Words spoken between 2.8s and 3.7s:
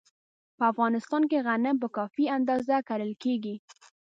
کرل کېږي.